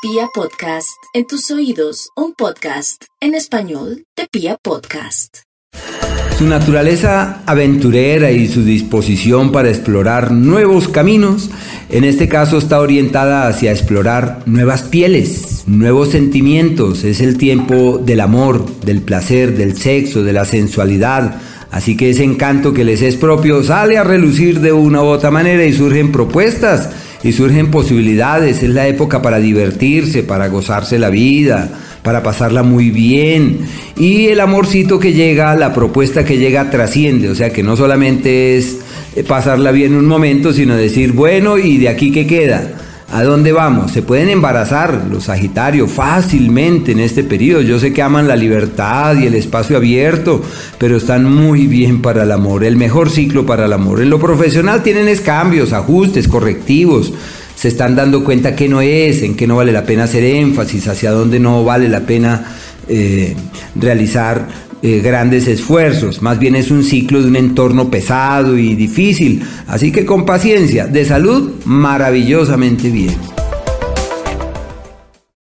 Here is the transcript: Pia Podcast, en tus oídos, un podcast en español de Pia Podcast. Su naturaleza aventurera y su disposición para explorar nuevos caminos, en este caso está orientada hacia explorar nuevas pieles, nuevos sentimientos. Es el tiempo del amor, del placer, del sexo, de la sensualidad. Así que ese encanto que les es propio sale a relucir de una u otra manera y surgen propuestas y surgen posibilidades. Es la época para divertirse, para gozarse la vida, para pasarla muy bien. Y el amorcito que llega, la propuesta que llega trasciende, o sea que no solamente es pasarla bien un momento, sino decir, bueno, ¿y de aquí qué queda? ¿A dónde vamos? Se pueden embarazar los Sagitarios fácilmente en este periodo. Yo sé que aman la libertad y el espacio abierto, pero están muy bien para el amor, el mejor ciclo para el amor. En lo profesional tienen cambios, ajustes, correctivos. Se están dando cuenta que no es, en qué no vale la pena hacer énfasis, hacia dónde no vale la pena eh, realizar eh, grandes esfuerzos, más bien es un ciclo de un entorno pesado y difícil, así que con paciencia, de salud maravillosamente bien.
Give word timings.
Pia 0.00 0.28
Podcast, 0.32 1.02
en 1.12 1.26
tus 1.26 1.50
oídos, 1.50 2.10
un 2.14 2.32
podcast 2.32 3.02
en 3.20 3.34
español 3.34 4.04
de 4.16 4.28
Pia 4.30 4.56
Podcast. 4.62 5.38
Su 6.38 6.46
naturaleza 6.46 7.42
aventurera 7.46 8.30
y 8.30 8.46
su 8.46 8.62
disposición 8.62 9.50
para 9.50 9.70
explorar 9.70 10.30
nuevos 10.30 10.86
caminos, 10.86 11.50
en 11.88 12.04
este 12.04 12.28
caso 12.28 12.58
está 12.58 12.78
orientada 12.78 13.48
hacia 13.48 13.72
explorar 13.72 14.44
nuevas 14.46 14.84
pieles, 14.84 15.64
nuevos 15.66 16.10
sentimientos. 16.10 17.02
Es 17.02 17.20
el 17.20 17.36
tiempo 17.36 17.98
del 17.98 18.20
amor, 18.20 18.66
del 18.82 19.02
placer, 19.02 19.56
del 19.56 19.76
sexo, 19.76 20.22
de 20.22 20.32
la 20.32 20.44
sensualidad. 20.44 21.40
Así 21.72 21.96
que 21.96 22.10
ese 22.10 22.22
encanto 22.22 22.72
que 22.72 22.84
les 22.84 23.02
es 23.02 23.16
propio 23.16 23.64
sale 23.64 23.98
a 23.98 24.04
relucir 24.04 24.60
de 24.60 24.72
una 24.72 25.02
u 25.02 25.06
otra 25.06 25.32
manera 25.32 25.64
y 25.64 25.72
surgen 25.72 26.12
propuestas 26.12 26.88
y 27.22 27.32
surgen 27.32 27.70
posibilidades. 27.70 28.62
Es 28.62 28.70
la 28.70 28.86
época 28.88 29.22
para 29.22 29.38
divertirse, 29.38 30.22
para 30.22 30.48
gozarse 30.48 30.98
la 30.98 31.10
vida, 31.10 31.70
para 32.02 32.22
pasarla 32.22 32.62
muy 32.62 32.90
bien. 32.90 33.60
Y 33.96 34.26
el 34.28 34.40
amorcito 34.40 34.98
que 34.98 35.12
llega, 35.12 35.54
la 35.56 35.72
propuesta 35.74 36.24
que 36.24 36.38
llega 36.38 36.70
trasciende, 36.70 37.28
o 37.30 37.34
sea 37.34 37.50
que 37.50 37.62
no 37.62 37.76
solamente 37.76 38.56
es 38.56 38.78
pasarla 39.26 39.72
bien 39.72 39.94
un 39.94 40.06
momento, 40.06 40.52
sino 40.52 40.76
decir, 40.76 41.12
bueno, 41.12 41.58
¿y 41.58 41.78
de 41.78 41.88
aquí 41.88 42.12
qué 42.12 42.26
queda? 42.26 42.87
¿A 43.10 43.22
dónde 43.22 43.52
vamos? 43.52 43.92
Se 43.92 44.02
pueden 44.02 44.28
embarazar 44.28 45.06
los 45.10 45.24
Sagitarios 45.24 45.90
fácilmente 45.90 46.92
en 46.92 47.00
este 47.00 47.24
periodo. 47.24 47.62
Yo 47.62 47.78
sé 47.78 47.94
que 47.94 48.02
aman 48.02 48.28
la 48.28 48.36
libertad 48.36 49.16
y 49.16 49.26
el 49.26 49.34
espacio 49.34 49.78
abierto, 49.78 50.42
pero 50.76 50.98
están 50.98 51.24
muy 51.24 51.66
bien 51.66 52.02
para 52.02 52.24
el 52.24 52.32
amor, 52.32 52.64
el 52.64 52.76
mejor 52.76 53.08
ciclo 53.08 53.46
para 53.46 53.64
el 53.64 53.72
amor. 53.72 54.02
En 54.02 54.10
lo 54.10 54.18
profesional 54.18 54.82
tienen 54.82 55.08
cambios, 55.24 55.72
ajustes, 55.72 56.28
correctivos. 56.28 57.14
Se 57.56 57.68
están 57.68 57.96
dando 57.96 58.22
cuenta 58.22 58.54
que 58.54 58.68
no 58.68 58.82
es, 58.82 59.22
en 59.22 59.36
qué 59.36 59.46
no 59.46 59.56
vale 59.56 59.72
la 59.72 59.84
pena 59.84 60.04
hacer 60.04 60.22
énfasis, 60.22 60.86
hacia 60.86 61.10
dónde 61.10 61.40
no 61.40 61.64
vale 61.64 61.88
la 61.88 62.00
pena 62.00 62.56
eh, 62.88 63.34
realizar 63.74 64.67
eh, 64.82 65.00
grandes 65.00 65.48
esfuerzos, 65.48 66.22
más 66.22 66.38
bien 66.38 66.54
es 66.56 66.70
un 66.70 66.84
ciclo 66.84 67.20
de 67.20 67.28
un 67.28 67.36
entorno 67.36 67.90
pesado 67.90 68.56
y 68.56 68.74
difícil, 68.74 69.42
así 69.66 69.90
que 69.90 70.04
con 70.04 70.24
paciencia, 70.24 70.86
de 70.86 71.04
salud 71.04 71.52
maravillosamente 71.64 72.90
bien. 72.90 73.37